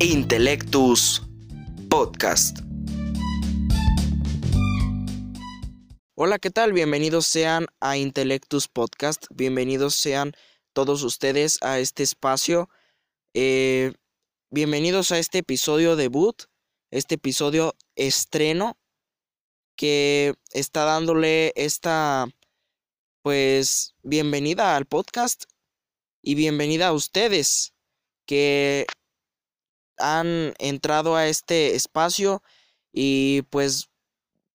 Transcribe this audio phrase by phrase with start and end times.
[0.00, 1.24] Intellectus
[1.90, 2.60] Podcast.
[6.14, 6.72] Hola, ¿qué tal?
[6.72, 9.26] Bienvenidos sean a Intellectus Podcast.
[9.30, 10.34] Bienvenidos sean
[10.72, 12.70] todos ustedes a este espacio.
[13.34, 13.92] Eh,
[14.50, 16.44] bienvenidos a este episodio debut,
[16.92, 18.78] este episodio estreno
[19.74, 22.28] que está dándole esta,
[23.22, 25.46] pues, bienvenida al podcast
[26.22, 27.74] y bienvenida a ustedes
[28.26, 28.86] que
[29.98, 32.42] han entrado a este espacio
[32.92, 33.88] y pues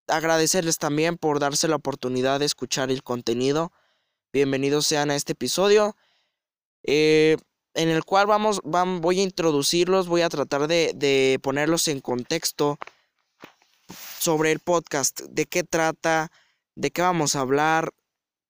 [0.07, 3.71] agradecerles también por darse la oportunidad de escuchar el contenido.
[4.31, 5.95] Bienvenidos sean a este episodio
[6.83, 7.37] eh,
[7.73, 12.77] en el cual vamos, voy a introducirlos, voy a tratar de, de ponerlos en contexto
[14.19, 16.31] sobre el podcast, de qué trata,
[16.75, 17.91] de qué vamos a hablar,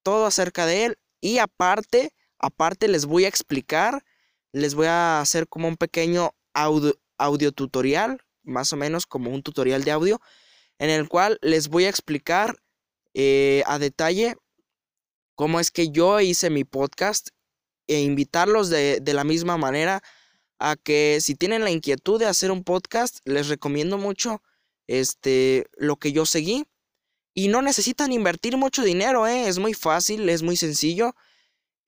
[0.04, 4.04] todo acerca de él y aparte, aparte les voy a explicar,
[4.52, 9.84] les voy a hacer como un pequeño audio, tutorial, más o menos como un tutorial
[9.84, 10.22] de audio,
[10.80, 12.58] en el cual les voy a explicar
[13.14, 14.36] eh, a detalle
[15.36, 17.30] cómo es que yo hice mi podcast
[17.88, 20.02] e invitarlos de, de, la misma manera
[20.60, 24.42] a que si tienen la inquietud de hacer un podcast, les recomiendo mucho
[24.88, 26.66] este, lo que yo seguí.
[27.34, 29.48] Y no necesitan invertir mucho dinero, ¿eh?
[29.48, 31.16] es muy fácil, es muy sencillo.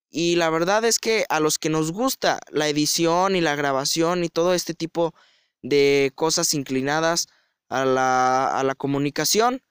[0.10, 4.24] Y la verdad es que a los que nos gusta la edición y la grabación
[4.24, 5.14] y todo este tipo
[5.62, 7.28] de cosas inclinadas
[7.70, 9.62] a la, a la comunicación,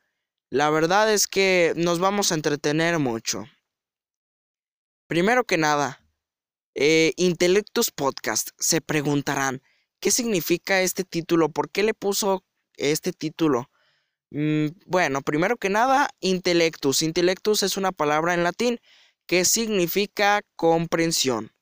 [0.50, 3.44] la verdad es que nos vamos a entretener mucho.
[5.06, 6.00] Primero que nada,
[6.74, 8.50] eh, Intellectus Podcast.
[8.58, 9.62] Se preguntarán,
[10.00, 11.48] ¿qué significa este título?
[11.48, 12.44] ¿Por qué le puso
[12.76, 13.70] este título?
[14.30, 17.02] Mm, bueno, primero que nada, Intellectus.
[17.02, 18.80] Intellectus es una palabra en latín
[19.26, 21.52] que significa comprensión.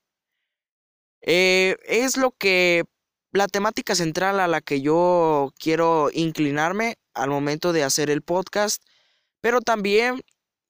[1.21, 2.83] Eh, es lo que
[3.31, 8.83] la temática central a la que yo quiero inclinarme al momento de hacer el podcast,
[9.41, 10.21] pero también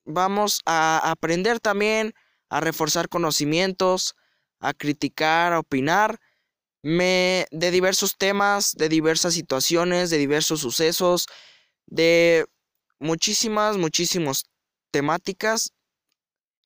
[0.04, 2.14] vamos a aprender también
[2.48, 4.14] a reforzar conocimientos,
[4.60, 6.20] a criticar, a opinar
[6.84, 11.26] me, de diversos temas, de diversas situaciones, de diversos sucesos,
[11.86, 12.46] de
[12.98, 14.44] muchísimas, muchísimas
[14.90, 15.72] temáticas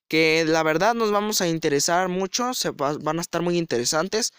[0.09, 4.33] que la verdad nos vamos a interesar mucho, se van a estar muy interesantes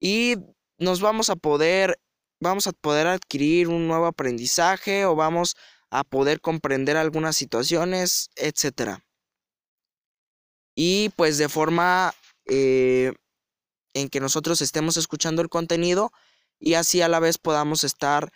[0.00, 0.36] y
[0.78, 1.98] nos vamos a poder
[2.40, 5.56] vamos a poder adquirir un nuevo aprendizaje o vamos
[5.90, 9.04] a poder comprender algunas situaciones, etcétera.
[10.74, 12.14] Y pues de forma
[12.46, 13.12] eh,
[13.94, 16.10] en que nosotros estemos escuchando el contenido
[16.58, 18.32] y así a la vez podamos estar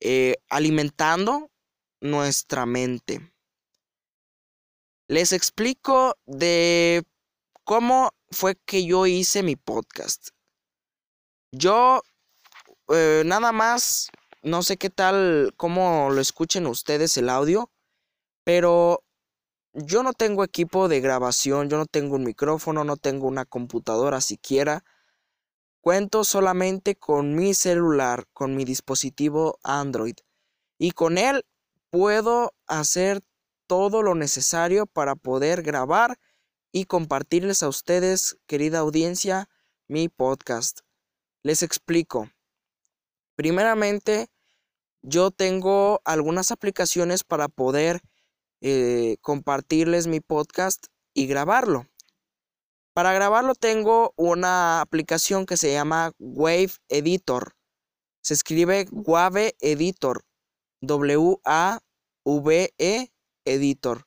[0.00, 1.50] eh, alimentando
[2.00, 3.30] nuestra mente
[5.10, 7.02] les explico de
[7.64, 10.28] cómo fue que yo hice mi podcast.
[11.50, 12.02] Yo
[12.92, 14.10] eh, nada más,
[14.44, 17.72] no sé qué tal, cómo lo escuchen ustedes el audio,
[18.44, 19.02] pero
[19.72, 24.20] yo no tengo equipo de grabación, yo no tengo un micrófono, no tengo una computadora
[24.20, 24.84] siquiera.
[25.80, 30.14] Cuento solamente con mi celular, con mi dispositivo Android.
[30.78, 31.44] Y con él
[31.90, 33.24] puedo hacer
[33.70, 36.18] todo lo necesario para poder grabar
[36.72, 39.48] y compartirles a ustedes, querida audiencia,
[39.86, 40.80] mi podcast.
[41.44, 42.28] Les explico.
[43.36, 44.26] Primeramente,
[45.02, 48.00] yo tengo algunas aplicaciones para poder
[48.60, 51.86] eh, compartirles mi podcast y grabarlo.
[52.92, 57.54] Para grabarlo tengo una aplicación que se llama Wave Editor.
[58.20, 60.24] Se escribe Wave Editor.
[60.80, 61.82] W-A-V-E
[63.44, 64.06] Editor.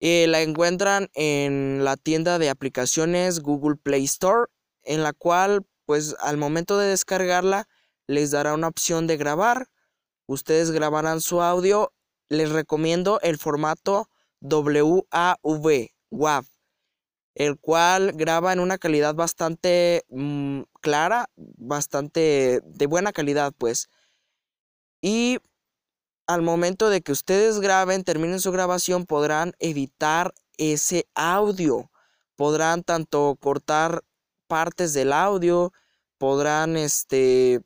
[0.00, 4.50] Eh, la encuentran en la tienda de aplicaciones Google Play Store,
[4.82, 7.66] en la cual, pues al momento de descargarla,
[8.06, 9.68] les dará una opción de grabar.
[10.26, 11.92] Ustedes grabarán su audio.
[12.28, 16.44] Les recomiendo el formato WAV, WAV,
[17.34, 23.88] el cual graba en una calidad bastante mm, clara, bastante de buena calidad, pues.
[25.00, 25.38] Y
[26.26, 31.90] al momento de que ustedes graben, terminen su grabación, podrán editar ese audio.
[32.34, 34.02] Podrán tanto cortar
[34.46, 35.72] partes del audio,
[36.18, 37.62] podrán este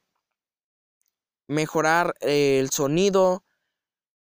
[1.48, 3.42] mejorar el sonido,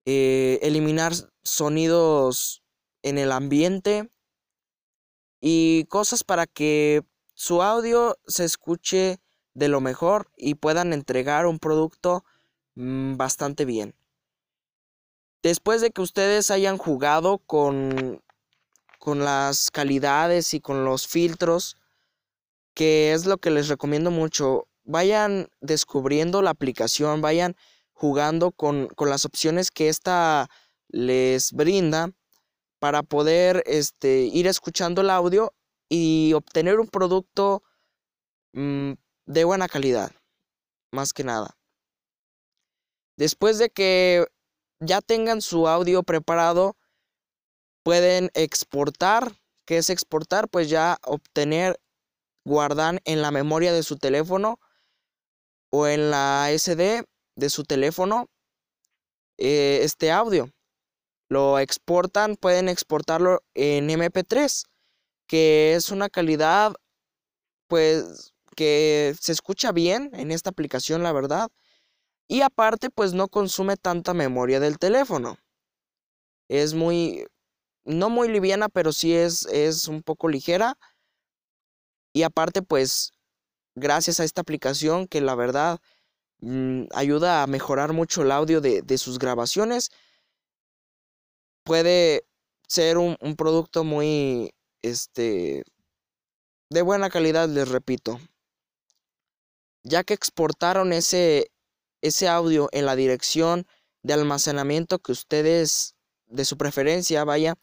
[0.04, 1.12] eh, eliminar
[1.42, 2.64] sonidos
[3.02, 4.10] en el ambiente
[5.40, 7.04] y cosas para que
[7.34, 9.20] su audio se escuche
[9.52, 12.24] de lo mejor y puedan entregar un producto
[12.74, 13.94] mm, bastante bien.
[15.44, 18.22] Después de que ustedes hayan jugado con,
[18.98, 21.76] con las calidades y con los filtros,
[22.72, 27.56] que es lo que les recomiendo mucho, vayan descubriendo la aplicación, vayan
[27.92, 30.48] jugando con, las opciones que ésta
[30.88, 32.10] les brinda
[32.78, 35.52] para poder este, ir escuchando el audio
[35.90, 37.62] y obtener un producto
[38.54, 38.92] mm,
[39.26, 40.10] de buena calidad,
[40.90, 41.58] más que nada.
[43.18, 44.26] Después de que
[44.84, 46.76] ya tengan su audio preparado,
[47.82, 49.32] pueden exportar.
[49.66, 50.48] ¿Qué es exportar?
[50.48, 51.80] Pues ya obtener,
[52.44, 54.60] guardar en la memoria de su teléfono
[55.70, 57.04] o en la SD
[57.36, 58.28] de su teléfono
[59.38, 60.50] eh, este audio.
[61.28, 64.64] Lo exportan, pueden exportarlo en MP3,
[65.26, 66.74] que es una calidad
[67.66, 71.50] pues que se escucha bien en esta aplicación, la verdad.
[72.28, 75.38] Y aparte, pues no consume tanta memoria del teléfono.
[76.48, 77.26] Es muy,
[77.84, 80.76] no muy liviana, pero sí es, es un poco ligera.
[82.12, 83.12] Y aparte, pues,
[83.74, 85.80] gracias a esta aplicación que la verdad
[86.40, 89.90] mm, ayuda a mejorar mucho el audio de, de sus grabaciones,
[91.64, 92.26] puede
[92.68, 95.64] ser un, un producto muy, este,
[96.70, 98.20] de buena calidad, les repito.
[99.82, 101.50] Ya que exportaron ese,
[102.04, 103.66] ese audio en la dirección
[104.02, 105.94] de almacenamiento que ustedes
[106.26, 107.54] de su preferencia vaya,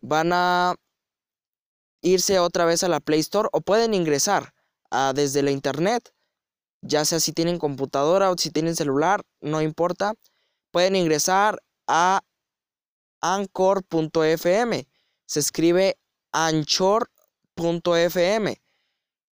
[0.00, 0.74] van a
[2.00, 4.54] irse otra vez a la Play Store o pueden ingresar
[5.14, 6.14] desde la internet,
[6.80, 10.14] ya sea si tienen computadora o si tienen celular, no importa,
[10.70, 12.22] pueden ingresar a
[13.20, 14.88] anchor.fm.
[15.26, 15.98] Se escribe
[16.32, 17.12] anchor.fm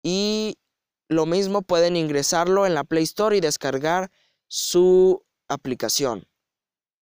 [0.02, 0.56] y
[1.10, 4.12] lo mismo pueden ingresarlo en la Play Store y descargar
[4.46, 6.24] su aplicación.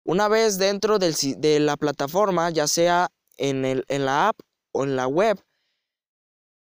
[0.05, 4.39] Una vez dentro de la plataforma, ya sea en, la app
[4.71, 5.43] o en la web,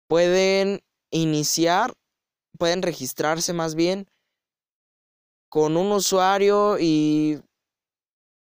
[0.08, 0.80] pueden
[1.12, 1.94] iniciar,
[2.58, 4.10] pueden registrarse más bien
[5.50, 7.42] con un usuario y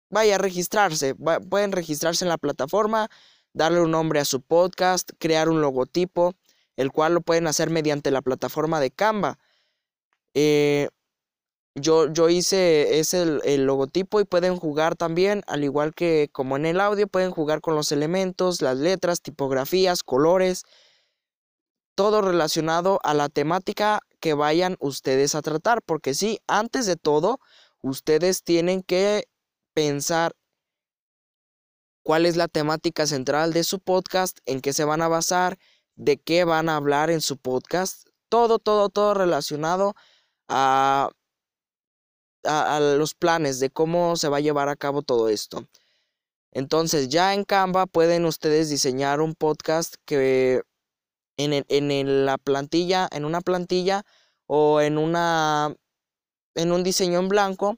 [0.09, 1.15] vaya a registrarse.
[1.15, 3.09] pueden registrarse en la plataforma,
[3.51, 6.33] darle un nombre a su podcast, crear un logotipo
[6.79, 9.37] el cual lo pueden hacer mediante la plataforma de Canva.
[10.33, 10.87] Eh,
[11.75, 16.65] yo, yo, hice ese el, logotipo y pueden jugar también, al igual que como en
[16.65, 20.63] el audio, pueden jugar con los elementos, las letras, tipografías, colores,
[21.95, 27.39] todo relacionado a la temática que vayan ustedes a tratar, porque sí, antes de todo,
[27.81, 29.27] ustedes tienen que
[29.73, 30.33] pensar
[32.03, 35.59] cuál es la temática central de su podcast, en qué se van a basar,
[35.99, 38.07] de qué van a hablar en su podcast.
[38.29, 39.95] Todo, todo, todo relacionado
[40.47, 41.09] a,
[42.45, 45.67] a, los planes de cómo se va a llevar a cabo todo esto.
[46.51, 50.63] Entonces ya en Canva pueden ustedes diseñar un podcast que
[51.37, 54.03] en, en la plantilla, en una plantilla
[54.47, 55.75] o en una
[56.55, 57.77] en un diseño en blanco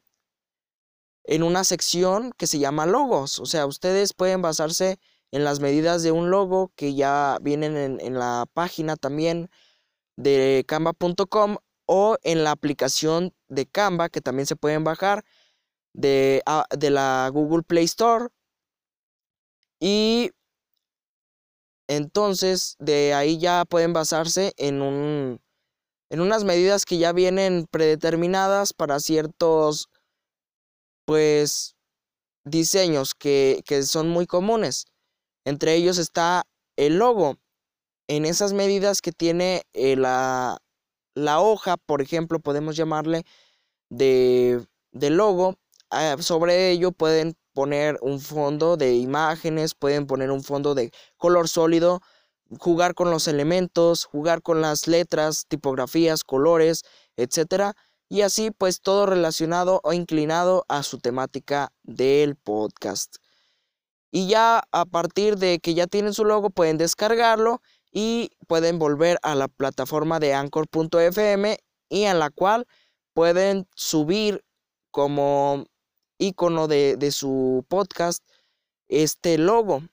[1.24, 3.40] en una sección que se llama logos.
[3.40, 5.00] O sea, ustedes pueden basarse
[5.32, 9.50] en las medidas de un logo que ya vienen en, la página también
[10.18, 15.24] de canva.com o en la aplicación de Canva que también se pueden bajar
[15.94, 18.28] de, ah, de la Google Play Store.
[19.80, 20.32] Y
[21.88, 25.42] entonces de ahí ya pueden basarse en un
[26.10, 29.90] en unas medidas que ya vienen predeterminadas para ciertos
[31.06, 31.76] pues
[32.44, 34.91] diseños que, que son muy comunes.
[35.46, 36.44] Entre ellos está
[36.76, 37.38] el logo.
[38.08, 40.58] En esas medidas que tiene eh, la,
[41.16, 43.24] la, hoja, por ejemplo, podemos llamarle
[43.90, 45.56] de, de logo.
[45.90, 51.48] Ah, sobre ello pueden poner un fondo de imágenes, pueden poner un fondo de color
[51.50, 52.02] sólido,
[52.60, 56.84] jugar con los elementos, jugar con las letras, tipografías, colores,
[57.18, 57.76] etcétera,
[58.10, 63.18] y así pues todo relacionado o inclinado a su temática del podcast.
[64.12, 69.18] Y ya a partir de que ya tienen su logo pueden descargarlo y pueden volver
[69.24, 71.58] a la plataforma de anchor.fm
[71.90, 72.68] y en la cual
[73.14, 74.44] pueden subir
[74.92, 75.66] como
[76.18, 78.24] icono de, su podcast
[78.88, 79.84] este logo.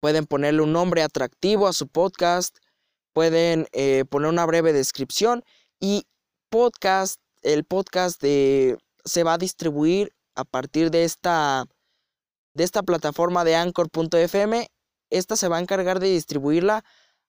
[0.00, 2.56] Pueden ponerle un nombre atractivo a su podcast,
[3.12, 5.44] pueden eh, poner una breve descripción
[5.78, 6.06] y
[6.48, 11.66] podcast, el podcast de, se va a distribuir a partir de esta
[12.54, 14.68] de esta plataforma de anchor.fm,
[15.10, 16.84] esta se va a encargar de distribuirla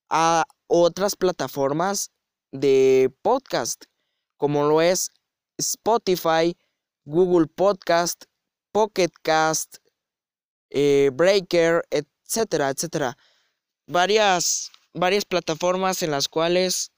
[0.09, 2.11] a otras plataformas
[2.51, 3.85] de podcast,
[4.37, 5.09] como lo es
[5.57, 6.57] Spotify,
[7.05, 8.25] Google Podcast,
[8.71, 9.77] Pocket Cast,
[10.69, 13.17] eh, Breaker, etcétera, etcétera.
[13.87, 16.91] Varias, varias plataformas en las cuales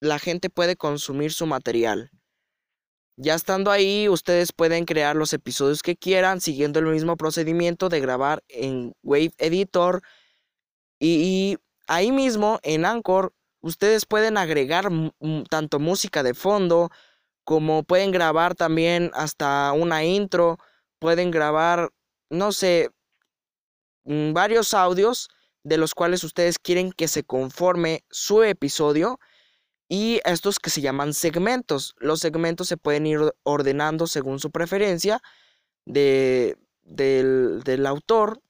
[0.00, 2.10] la gente puede consumir su material.
[3.16, 8.00] Ya estando ahí, ustedes pueden crear los episodios que quieran siguiendo el mismo procedimiento de
[8.00, 10.02] grabar en Wave Editor.
[10.98, 14.88] Y, ahí mismo en Anchor ustedes pueden agregar
[15.50, 16.90] tanto música de fondo
[17.44, 20.58] como pueden grabar también hasta una intro,
[21.00, 21.90] pueden grabar,
[22.30, 22.90] no sé,
[24.04, 25.28] mm, varios audios
[25.64, 29.18] de los cuales ustedes quieren que se conforme su episodio
[29.90, 31.96] y estos que se llaman segmentos.
[31.98, 35.20] Los segmentos se pueden ir ordenando según su preferencia
[35.84, 38.40] de, del, del autor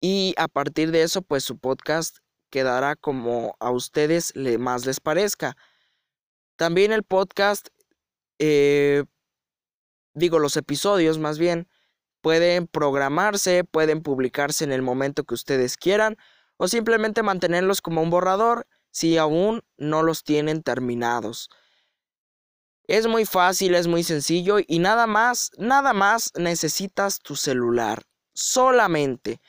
[0.00, 2.18] y a partir de eso pues su podcast
[2.50, 5.56] quedará como a ustedes le, más les parezca.
[6.56, 7.68] También el podcast,
[8.40, 9.04] eh,
[10.14, 11.68] digo los episodios más bien,
[12.20, 16.16] pueden programarse, pueden publicarse en el momento que ustedes quieran
[16.56, 21.50] o simplemente mantenerlos como un borrador si aún no los tienen terminados.
[22.86, 28.04] Es muy fácil, es muy sencillo y nada más, nada más necesitas tu celular.
[28.34, 29.40] Solamente.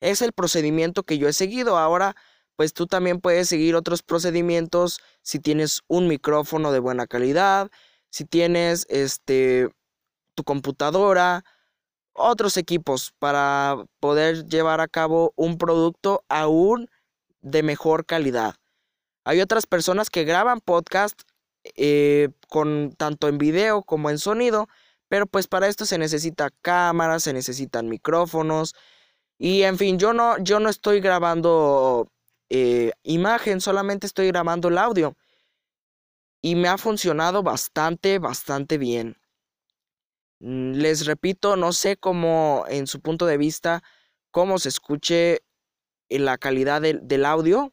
[0.00, 1.78] Es el procedimiento que yo he seguido.
[1.78, 2.16] Ahora,
[2.56, 7.70] pues tú también puedes seguir otros procedimientos si tienes un micrófono de buena calidad,
[8.10, 9.68] si tienes este
[10.34, 11.44] tu computadora,
[12.12, 16.88] otros equipos para poder llevar a cabo un producto aún
[17.40, 18.54] de mejor calidad.
[19.26, 21.22] Hay otras personas que graban podcast
[21.74, 24.68] eh, con tanto en video como en sonido,
[25.08, 28.76] pero pues para esto se necesita cámaras, se necesitan micrófonos
[29.36, 32.08] y en fin, yo no, yo no estoy grabando
[32.50, 35.16] eh, imagen, solamente estoy grabando el audio
[36.40, 39.16] y me ha funcionado bastante, bastante bien.
[40.38, 43.82] Mm, les repito, no sé cómo en su punto de vista,
[44.30, 45.42] cómo se escuche
[46.08, 47.72] la calidad del audio,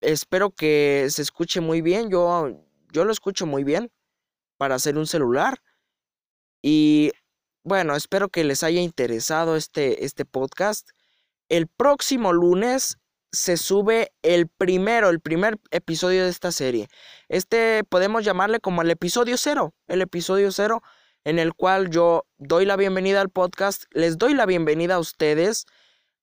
[0.00, 2.10] espero que se escuche muy bien.
[2.10, 3.90] Yo, yo lo escucho muy bien
[4.56, 5.62] para hacer un celular.
[6.62, 7.12] Y
[7.64, 10.88] bueno, espero que les haya interesado este, este podcast.
[11.48, 12.98] El próximo lunes
[13.32, 16.88] se sube el primero, el primer episodio de esta serie.
[17.28, 20.82] Este podemos llamarle como el episodio cero, el episodio cero
[21.24, 25.66] en el cual yo doy la bienvenida al podcast, les doy la bienvenida a ustedes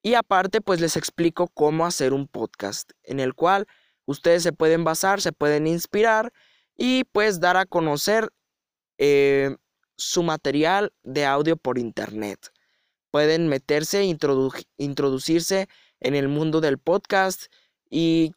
[0.05, 3.65] y aparte, pues les explico cómo hacer un podcast en el cual
[4.05, 6.31] ustedes se pueden basar, se pueden inspirar
[6.77, 8.29] y pues dar a conocer
[8.99, 9.55] eh,
[9.97, 12.51] su material de audio por internet.
[13.09, 15.67] Pueden meterse, introducirse
[15.99, 17.45] en el mundo del podcast
[17.89, 18.31] y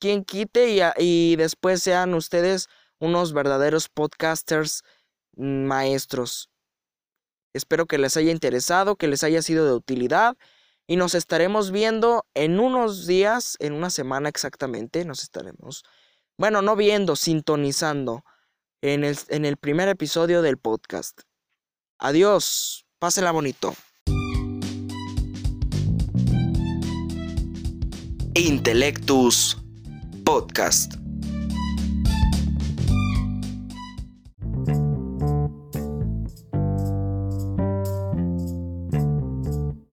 [0.00, 2.66] quien quite y, y después sean ustedes
[2.98, 4.82] unos verdaderos podcasters
[5.36, 6.50] maestros.
[7.52, 10.36] Espero que les haya interesado, que les haya sido de utilidad
[10.86, 15.84] y nos estaremos viendo en unos días, en una semana exactamente, nos estaremos,
[16.36, 18.24] bueno, no viendo, sintonizando
[18.82, 21.20] en el, en el primer episodio del podcast.
[21.98, 23.74] Adiós, pásenla bonito.
[28.34, 29.56] Intelectus
[30.24, 31.03] Podcast.